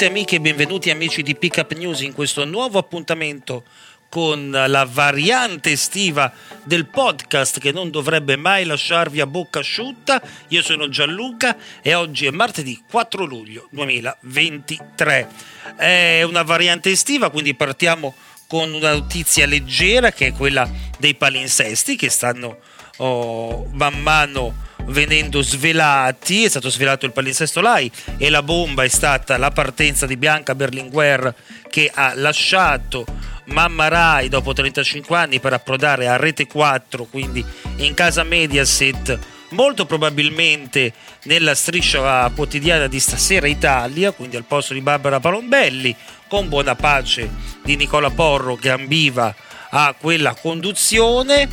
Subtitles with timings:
[0.00, 3.64] Benvenute amiche e benvenuti amici di Pickup News in questo nuovo appuntamento
[4.08, 6.32] con la variante estiva
[6.64, 10.22] del podcast che non dovrebbe mai lasciarvi a bocca asciutta.
[10.48, 15.28] Io sono Gianluca e oggi è martedì 4 luglio 2023.
[15.76, 18.14] È una variante estiva, quindi partiamo
[18.46, 22.58] con una notizia leggera che è quella dei palinsesti che stanno
[22.96, 28.88] oh, man mano venendo svelati, è stato svelato il palinsesto Lai e la bomba è
[28.88, 31.34] stata la partenza di Bianca Berlinguer
[31.68, 33.04] che ha lasciato
[33.46, 37.44] Mamma Rai dopo 35 anni per approdare a Rete 4, quindi
[37.76, 39.18] in casa Mediaset,
[39.50, 40.92] molto probabilmente
[41.24, 45.94] nella striscia quotidiana di Stasera Italia, quindi al posto di Barbara Palombelli,
[46.28, 47.28] con buona pace
[47.64, 49.34] di Nicola Porro che ambiva
[49.70, 51.48] a quella conduzione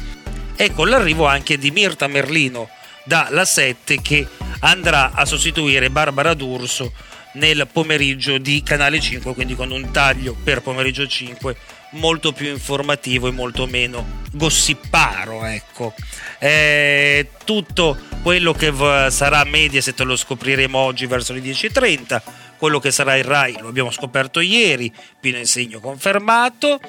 [0.56, 2.70] e con l'arrivo anche di Mirta Merlino
[3.08, 4.28] dalla 7 che
[4.60, 6.92] andrà a sostituire Barbara D'Urso
[7.34, 11.56] nel pomeriggio di Canale 5, quindi con un taglio per pomeriggio 5
[11.92, 15.94] molto più informativo e molto meno gossiparo, ecco.
[16.40, 22.22] Eh, tutto quello che v- sarà Mediaset lo scopriremo oggi verso le 10.30,
[22.58, 26.80] quello che sarà il Rai lo abbiamo scoperto ieri, Pino Insegno confermato.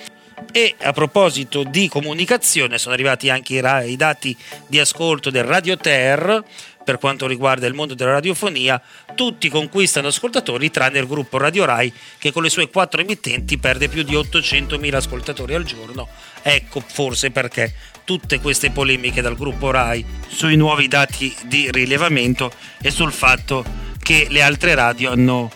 [0.53, 4.37] E a proposito di comunicazione, sono arrivati anche i, i dati
[4.67, 6.45] di ascolto del Radio Ter
[6.89, 8.81] per quanto riguarda il mondo della radiofonia.
[9.15, 13.89] Tutti conquistano ascoltatori, tranne il gruppo Radio Rai, che con le sue quattro emittenti perde
[13.89, 16.09] più di 800.000 ascoltatori al giorno.
[16.41, 17.75] Ecco forse perché
[18.05, 23.63] tutte queste polemiche dal gruppo Rai sui nuovi dati di rilevamento e sul fatto
[24.03, 25.51] che le altre radio hanno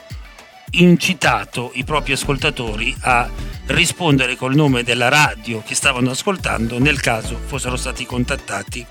[0.72, 3.28] incitato i propri ascoltatori a
[3.66, 8.87] rispondere col nome della radio che stavano ascoltando nel caso fossero stati contattati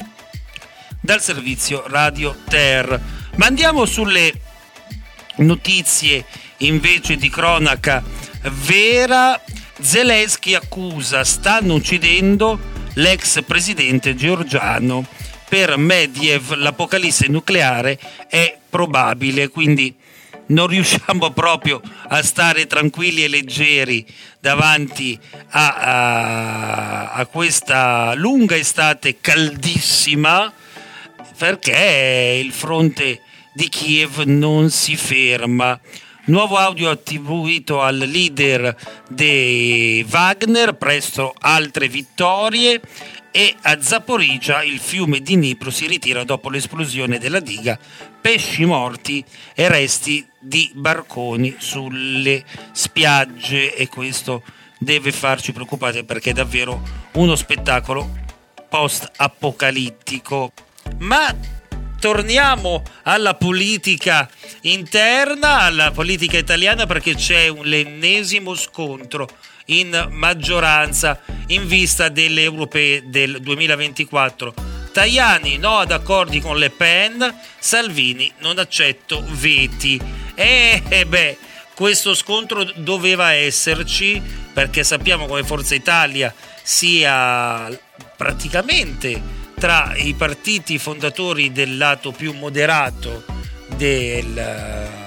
[1.00, 3.00] dal servizio Radio Ter.
[3.36, 4.32] Ma andiamo sulle
[5.38, 6.26] notizie
[6.58, 8.04] invece di cronaca
[8.66, 9.40] vera.
[9.80, 12.60] Zelensky accusa stanno uccidendo
[12.94, 15.06] l'ex presidente georgiano.
[15.50, 18.00] Per Medvedev l'apocalisse nucleare
[18.30, 19.94] è probabile, quindi
[20.52, 24.06] non riusciamo proprio a stare tranquilli e leggeri
[24.40, 25.20] davanti
[25.50, 30.52] a, a, a questa lunga estate caldissima
[31.38, 33.22] perché il fronte
[33.54, 35.80] di Kiev non si ferma.
[36.26, 38.76] Nuovo audio attribuito al leader
[39.10, 42.80] di Wagner, presto altre vittorie
[43.32, 47.80] e a Zaporizia il fiume di Dnipro si ritira dopo l'esplosione della diga,
[48.20, 49.24] pesci morti
[49.56, 52.44] e resti di barconi sulle
[52.74, 54.44] spiagge e questo
[54.78, 56.82] deve farci preoccupare perché è davvero
[57.14, 58.20] uno spettacolo
[58.68, 60.52] post-apocalittico.
[61.00, 61.34] Ma
[62.00, 64.30] torniamo alla politica
[64.62, 69.30] interna, alla politica italiana perché c'è l'ennesimo scontro
[69.66, 74.54] in maggioranza in vista delle europee del 2024.
[74.92, 80.00] Tajani no ad accordi con Le Pen, Salvini non accetto veti.
[80.36, 81.38] E eh, beh,
[81.74, 84.22] questo scontro doveva esserci
[84.54, 87.70] perché sappiamo come Forza Italia sia
[88.18, 93.24] praticamente tra i partiti fondatori del lato più moderato
[93.76, 94.36] del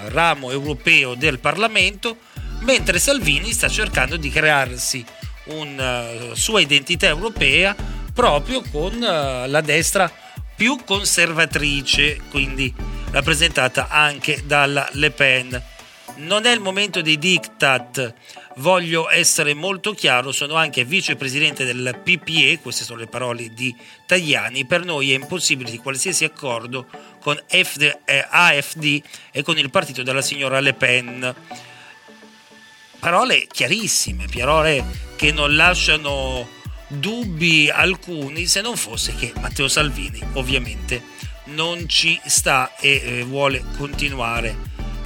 [0.09, 2.19] ramo europeo del Parlamento,
[2.65, 5.05] mentre Salvini sta cercando di crearsi
[5.45, 7.77] una sua identità europea
[8.13, 10.11] proprio con la destra
[10.57, 12.73] più conservatrice, quindi
[13.11, 15.63] rappresentata anche dalla Le Pen.
[16.17, 18.15] Non è il momento dei diktat,
[18.57, 23.75] voglio essere molto chiaro, sono anche vicepresidente del PPE, queste sono le parole di
[24.07, 26.87] Tajani, per noi è impossibile di qualsiasi accordo
[27.21, 29.03] con FD, eh, AFD
[29.33, 31.35] e con il partito della signora Le Pen.
[33.05, 34.83] Parole chiarissime, parole
[35.17, 36.49] che non lasciano
[36.89, 41.03] dubbi alcuni se non fosse che Matteo Salvini ovviamente
[41.49, 44.57] non ci sta e eh, vuole continuare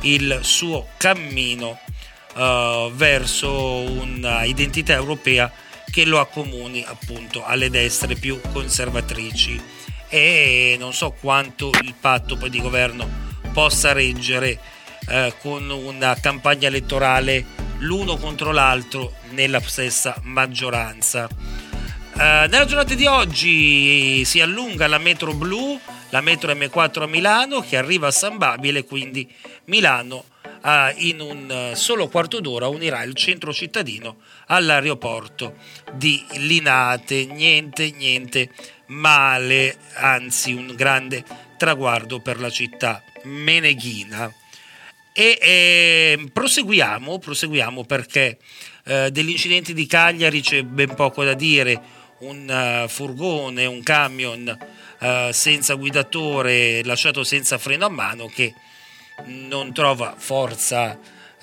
[0.02, 1.80] il suo cammino
[2.36, 5.50] uh, verso un'identità europea
[5.90, 9.60] che lo accomuni appunto alle destre più conservatrici.
[10.08, 13.10] E non so quanto il patto poi di governo
[13.52, 14.56] possa reggere
[15.08, 21.28] eh, con una campagna elettorale l'uno contro l'altro nella stessa maggioranza.
[21.28, 25.78] Eh, nella giornata di oggi si allunga la metro blu,
[26.10, 29.30] la metro M4 a Milano che arriva a San Babile, quindi
[29.66, 30.25] Milano
[30.64, 34.16] eh, in un solo quarto d'ora unirà il centro cittadino
[34.46, 35.54] all'aeroporto
[35.92, 37.26] di Linate.
[37.26, 38.50] Niente, niente
[38.86, 41.24] male, anzi un grande
[41.56, 44.32] traguardo per la città meneghina.
[45.20, 48.38] E eh, proseguiamo, proseguiamo perché
[48.85, 49.37] eh, degli
[49.73, 51.97] di Cagliari c'è ben poco da dire.
[52.20, 54.56] Un uh, furgone, un camion
[55.00, 58.55] uh, senza guidatore lasciato senza freno a mano che
[59.25, 60.97] non trova forza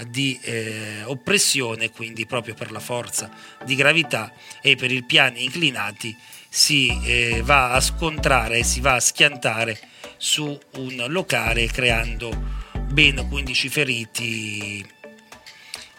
[0.07, 3.29] di eh, oppressione, quindi proprio per la forza
[3.65, 4.31] di gravità
[4.61, 6.15] e per i piani inclinati
[6.47, 9.77] si eh, va a scontrare si va a schiantare
[10.15, 14.85] su un locale creando ben 15 feriti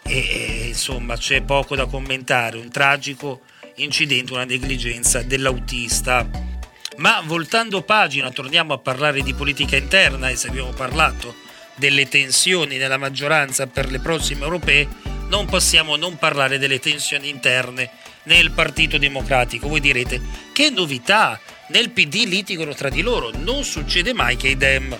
[0.03, 3.41] e, insomma c'è poco da commentare, un tragico
[3.75, 6.27] incidente, una negligenza dell'autista.
[6.97, 11.35] Ma voltando pagina torniamo a parlare di politica interna e se abbiamo parlato
[11.75, 14.87] delle tensioni nella maggioranza per le prossime europee,
[15.29, 17.91] non possiamo non parlare delle tensioni interne
[18.23, 19.67] nel Partito Democratico.
[19.67, 20.19] Voi direte,
[20.53, 21.39] che novità?
[21.69, 24.97] Nel PD litigano tra di loro, non succede mai che i Dem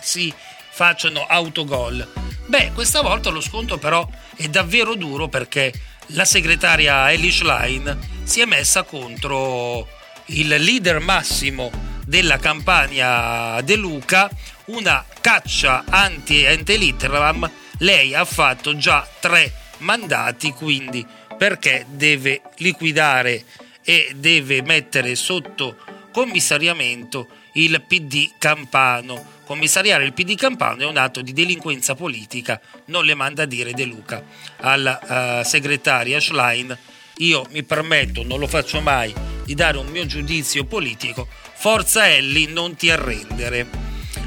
[0.00, 0.32] si
[0.72, 2.06] facciano autogol.
[2.46, 5.72] Beh, questa volta lo sconto però è davvero duro perché
[6.08, 9.86] la segretaria Elish Line si è messa contro
[10.26, 11.70] il leader massimo
[12.04, 14.30] della campagna De Luca,
[14.66, 17.50] una caccia anti-ente litteram.
[17.78, 23.44] Lei ha fatto già tre mandati, quindi perché deve liquidare
[23.84, 25.76] e deve mettere sotto
[26.12, 29.40] commissariamento il PD Campano.
[29.44, 33.72] Commissariare il PD Campano è un atto di delinquenza politica, non le manda a dire
[33.72, 34.22] De Luca
[34.60, 36.76] alla uh, segretaria Schlein.
[37.18, 39.12] Io mi permetto, non lo faccio mai,
[39.44, 41.28] di dare un mio giudizio politico.
[41.54, 43.68] Forza Elli, non ti arrendere.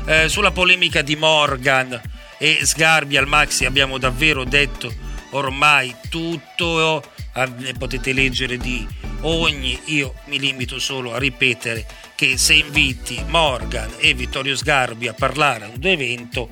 [0.05, 1.99] Eh, sulla polemica di Morgan
[2.37, 4.93] e Sgarbi al Maxi abbiamo davvero detto
[5.31, 7.01] ormai tutto,
[7.33, 8.87] eh, ne potete leggere di
[9.21, 11.85] ogni, io mi limito solo a ripetere
[12.15, 16.49] che se inviti Morgan e Vittorio Sgarbi a parlare a un evento,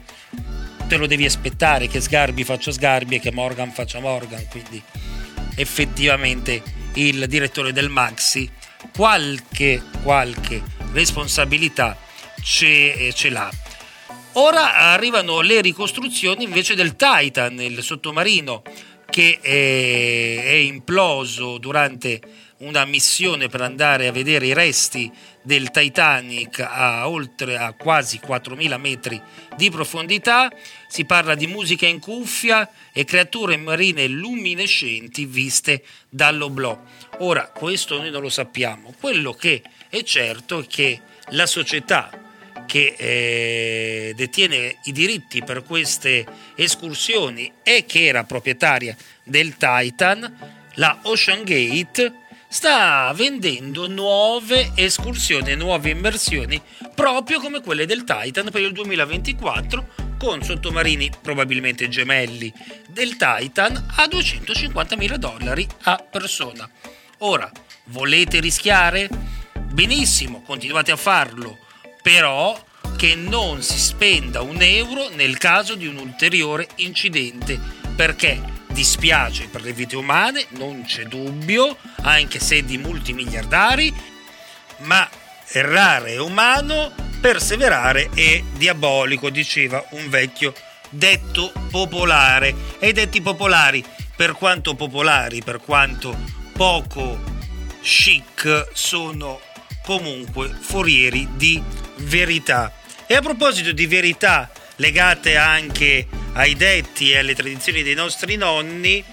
[0.87, 4.81] te lo devi aspettare che Sgarbi faccia Sgarbi e che Morgan faccia Morgan, quindi
[5.55, 6.61] effettivamente
[6.95, 8.49] il direttore del Maxi
[8.95, 10.61] qualche, qualche
[10.91, 11.97] responsabilità
[12.41, 13.49] ce, ce l'ha.
[14.33, 18.63] Ora arrivano le ricostruzioni invece del Titan, il sottomarino
[19.09, 22.19] che è, è imploso durante
[22.63, 25.11] una missione per andare a vedere i resti
[25.41, 29.21] del Titanic a oltre a quasi 4.000 metri
[29.55, 30.51] di profondità.
[30.87, 36.81] Si parla di musica in cuffia e creature marine luminescenti viste dall'oblò.
[37.19, 38.93] Ora, questo noi non lo sappiamo.
[38.99, 42.23] Quello che è certo è che la società
[42.65, 46.25] che eh, detiene i diritti per queste
[46.55, 52.21] escursioni e che era proprietaria del Titan, la Ocean Gate,
[52.53, 56.61] sta vendendo nuove escursioni, nuove immersioni,
[56.93, 59.87] proprio come quelle del Titan per il 2024,
[60.19, 62.53] con sottomarini probabilmente gemelli
[62.87, 66.69] del Titan a 250 mila dollari a persona.
[67.19, 67.51] Ora,
[67.85, 69.09] volete rischiare?
[69.71, 71.57] Benissimo, continuate a farlo,
[72.03, 72.55] però
[72.95, 77.59] che non si spenda un euro nel caso di un ulteriore incidente,
[77.95, 83.93] perché Dispiace per le vite umane, non c'è dubbio, anche se di multimiliardari,
[84.79, 85.07] ma
[85.51, 90.55] errare è umano, perseverare è diabolico, diceva un vecchio
[90.89, 92.55] detto popolare.
[92.79, 96.17] E i detti popolari, per quanto popolari, per quanto
[96.53, 97.21] poco
[97.81, 99.39] chic, sono
[99.83, 101.61] comunque forieri di
[101.97, 102.73] verità.
[103.05, 109.03] E a proposito di verità legate anche ai detti e alle tradizioni dei nostri nonni,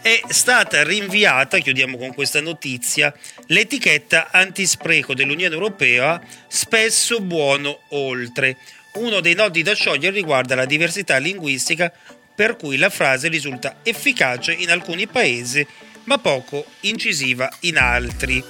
[0.00, 3.14] è stata rinviata, chiudiamo con questa notizia,
[3.46, 8.56] l'etichetta antispreco dell'Unione Europea, spesso buono oltre.
[8.94, 11.92] Uno dei nodi da sciogliere riguarda la diversità linguistica
[12.34, 15.64] per cui la frase risulta efficace in alcuni paesi
[16.04, 18.42] ma poco incisiva in altri.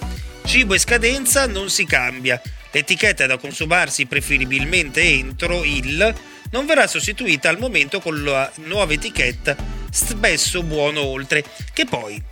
[0.45, 2.41] Cibo e scadenza non si cambia.
[2.71, 6.14] L'etichetta è da consumarsi preferibilmente entro il
[6.52, 9.56] non verrà sostituita al momento con la nuova etichetta
[9.90, 12.23] spesso buono oltre, che poi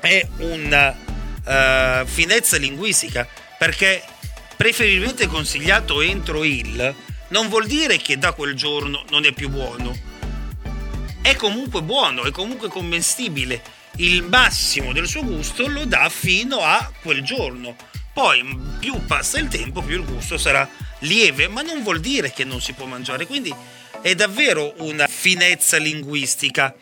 [0.00, 3.26] è una uh, finezza linguistica,
[3.58, 4.02] perché
[4.56, 6.94] preferibilmente consigliato entro il
[7.28, 9.96] non vuol dire che da quel giorno non è più buono.
[11.20, 13.62] È comunque buono, è comunque commestibile.
[13.96, 17.74] Il massimo del suo gusto lo dà fino a quel giorno.
[18.12, 20.68] Poi più passa il tempo, più il gusto sarà
[21.00, 23.26] lieve, ma non vuol dire che non si può mangiare.
[23.26, 23.54] Quindi
[24.00, 26.74] è davvero una finezza linguistica.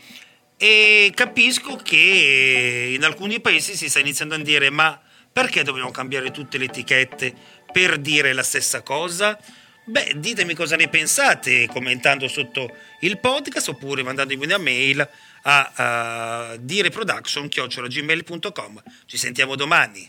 [0.57, 5.00] E capisco che in alcuni paesi si sta iniziando a dire ma
[5.33, 7.35] perché dobbiamo cambiare tutte le etichette
[7.73, 9.38] per dire la stessa cosa?
[9.85, 15.00] Beh, ditemi cosa ne pensate commentando sotto il podcast oppure mandandomi una mail
[15.42, 18.83] a, a direproduction.gmail.com.
[19.07, 20.09] Ci sentiamo domani.